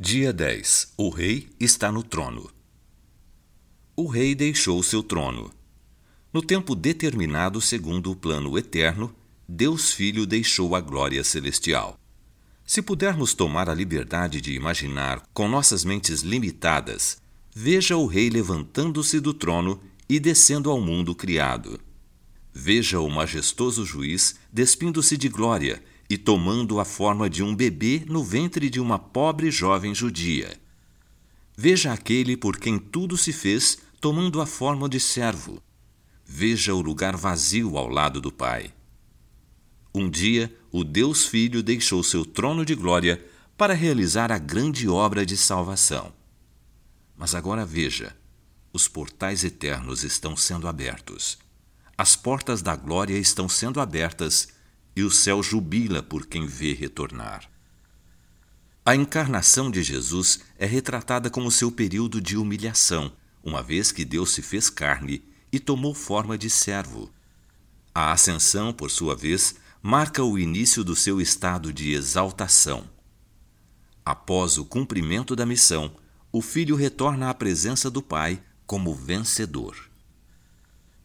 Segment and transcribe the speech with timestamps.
[0.00, 2.50] Dia 10 O rei está no trono.
[3.94, 5.52] O rei deixou seu trono.
[6.32, 9.14] No tempo determinado segundo o plano eterno,
[9.46, 12.00] Deus Filho deixou a glória celestial.
[12.64, 17.18] Se pudermos tomar a liberdade de imaginar com nossas mentes limitadas,
[17.54, 19.78] veja o rei levantando-se do trono
[20.08, 21.78] e descendo ao mundo criado.
[22.50, 25.82] Veja o majestoso juiz despindo-se de glória
[26.12, 30.60] e tomando a forma de um bebê no ventre de uma pobre jovem judia.
[31.56, 35.62] Veja aquele por quem tudo se fez, tomando a forma de servo.
[36.22, 38.74] Veja o lugar vazio ao lado do Pai.
[39.94, 43.24] Um dia, o Deus Filho deixou seu trono de glória
[43.56, 46.12] para realizar a grande obra de salvação.
[47.16, 48.14] Mas agora veja:
[48.70, 51.38] os portais eternos estão sendo abertos.
[51.96, 54.60] As portas da glória estão sendo abertas
[54.94, 57.50] e o céu jubila por quem vê retornar.
[58.84, 63.12] A encarnação de Jesus é retratada como seu período de humilhação,
[63.42, 67.08] uma vez que Deus se fez carne e tomou forma de servo.
[67.94, 72.88] A ascensão, por sua vez, marca o início do seu estado de exaltação.
[74.04, 75.94] Após o cumprimento da missão,
[76.32, 79.91] o filho retorna à presença do Pai como vencedor.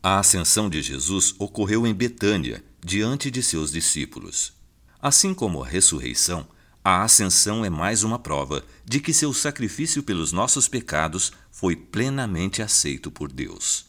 [0.00, 4.52] A ascensão de Jesus ocorreu em Betânia, diante de seus discípulos.
[5.00, 6.46] Assim como a ressurreição,
[6.84, 12.62] a ascensão é mais uma prova de que seu sacrifício pelos nossos pecados foi plenamente
[12.62, 13.86] aceito por Deus.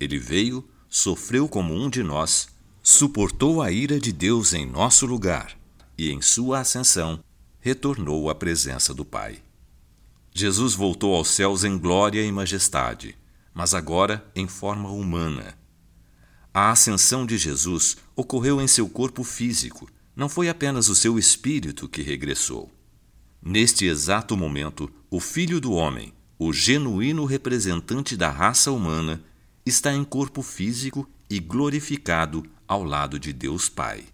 [0.00, 2.48] Ele veio, sofreu como um de nós,
[2.82, 5.54] suportou a ira de Deus em nosso lugar
[5.98, 7.22] e, em sua ascensão,
[7.60, 9.42] retornou à presença do Pai.
[10.32, 13.16] Jesus voltou aos céus em glória e majestade,
[13.56, 15.56] mas agora em forma humana
[16.58, 21.86] a ascensão de Jesus ocorreu em seu corpo físico, não foi apenas o seu espírito
[21.86, 22.72] que regressou.
[23.42, 29.22] Neste exato momento, o Filho do Homem, o genuíno representante da raça humana,
[29.66, 34.06] está em corpo físico e glorificado ao lado de Deus Pai.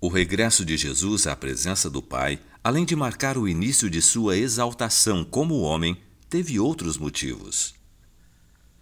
[0.00, 4.38] O regresso de Jesus à presença do Pai, além de marcar o início de sua
[4.38, 5.98] exaltação como homem,
[6.30, 7.75] teve outros motivos.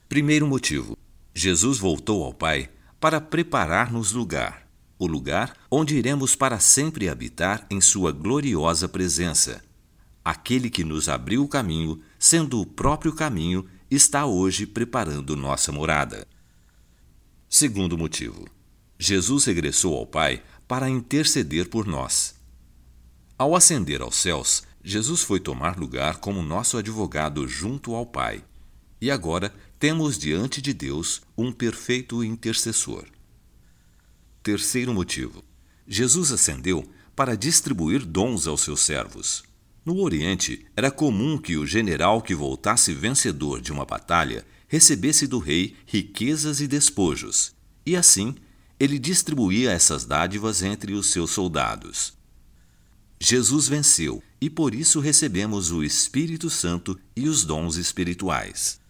[0.09, 0.97] Primeiro motivo:
[1.34, 2.69] Jesus voltou ao Pai
[3.00, 9.62] para preparar-nos lugar, o lugar onde iremos para sempre habitar em Sua gloriosa presença.
[10.25, 16.26] Aquele que nos abriu o caminho, sendo o próprio caminho, está hoje preparando nossa morada.
[17.48, 18.47] Segundo motivo:
[18.98, 22.34] Jesus regressou ao Pai para interceder por nós.
[23.37, 28.44] Ao ascender aos céus, Jesus foi tomar lugar como nosso advogado junto ao Pai.
[29.00, 29.53] E agora
[29.84, 33.05] temos diante de Deus um perfeito intercessor.
[34.43, 35.45] Terceiro motivo:
[35.87, 39.44] Jesus ascendeu para distribuir dons aos seus servos.
[39.84, 45.39] No Oriente, era comum que o general que voltasse vencedor de uma batalha recebesse do
[45.39, 48.34] rei riquezas e despojos, e assim
[48.81, 52.15] ele distribuía essas dádivas entre os seus soldados.
[53.21, 58.83] Jesus venceu e por isso recebemos o Espírito Santo e os dons espirituais.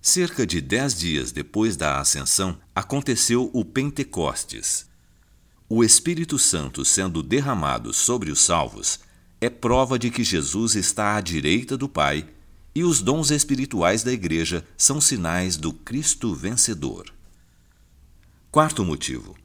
[0.00, 4.86] Cerca de dez dias depois da ascensão, aconteceu o Pentecostes.
[5.68, 9.00] O Espírito Santo sendo derramado sobre os salvos
[9.40, 12.28] é prova de que Jesus está à direita do Pai
[12.74, 17.12] e os dons espirituais da Igreja são sinais do Cristo vencedor.
[18.50, 19.36] Quarto motivo: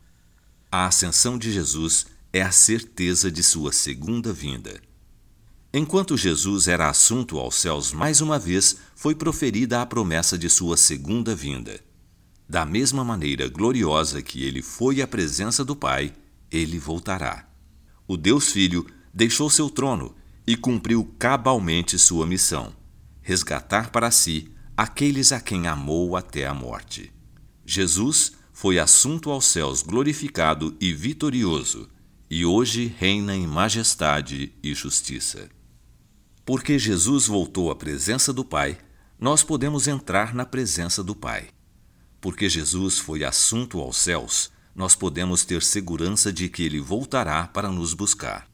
[0.72, 4.80] a ascensão de Jesus é a certeza de sua segunda vinda.
[5.75, 10.78] Enquanto Jesus era assunto aos céus mais uma vez, foi proferida a promessa de sua
[10.78, 11.84] segunda vinda.
[12.47, 16.13] Da mesma maneira gloriosa que ele foi à presença do Pai,
[16.51, 17.50] ele voltará.
[18.07, 22.72] O Deus Filho deixou seu trono e cumpriu cabalmente sua missão:
[23.19, 27.11] resgatar para si aqueles a quem amou até a morte.
[27.66, 31.90] Jesus foi assunto aos céus glorificado e vitorioso,
[32.29, 35.49] e hoje reina em majestade e justiça.
[36.45, 38.78] Porque Jesus voltou à presença do Pai,
[39.17, 41.47] nós podemos entrar na presença do Pai.
[42.19, 47.69] Porque Jesus foi assunto aos céus, nós podemos ter segurança de que ele voltará para
[47.69, 48.45] nos buscar.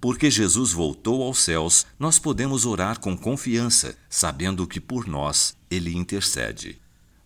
[0.00, 5.92] Porque Jesus voltou aos céus, nós podemos orar com confiança, sabendo que por nós ele
[5.96, 6.80] intercede.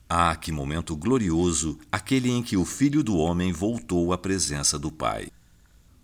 [0.08, 4.90] Ah, que momento glorioso aquele em que o Filho do Homem voltou à presença do
[4.90, 5.28] Pai.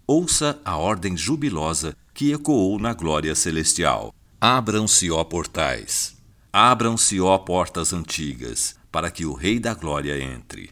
[0.06, 4.14] Ouça a ordem jubilosa que ecoou na glória celestial.
[4.38, 6.18] Abram-se, ó portais,
[6.52, 10.68] abram-se, ó portas antigas, para que o Rei da Glória entre.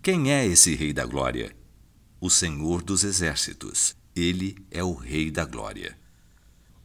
[0.00, 1.54] Quem é esse Rei da Glória?
[2.18, 3.94] O Senhor dos Exércitos.
[4.16, 5.94] Ele é o Rei da Glória.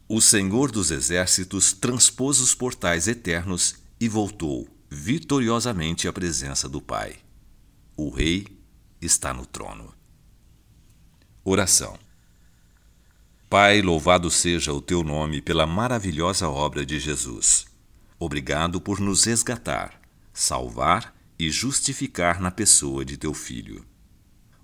[0.06, 7.16] O Senhor dos Exércitos transpôs os portais eternos e voltou vitoriosamente à presença do Pai.
[7.96, 8.46] O Rei
[9.00, 9.94] está no trono.
[11.42, 11.98] Oração.
[13.54, 17.66] Pai, louvado seja o teu nome pela maravilhosa obra de Jesus.
[18.18, 20.00] Obrigado por nos resgatar,
[20.32, 23.86] salvar e justificar na pessoa de teu Filho.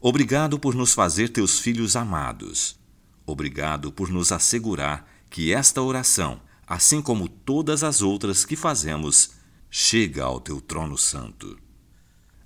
[0.01, 2.81] Obrigado por nos fazer teus filhos amados.
[3.25, 9.35] Obrigado por nos assegurar que esta oração, assim como todas as outras que fazemos,
[9.71, 11.57] chega ao teu trono santo.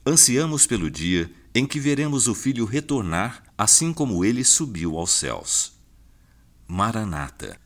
[0.06, 5.73] Ansiamos pelo dia em que veremos o Filho retornar, assim como ele subiu aos céus.
[6.66, 7.60] Maranata.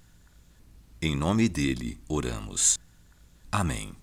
[1.01, 2.77] Em nome dele oramos.
[3.51, 3.95] Amém.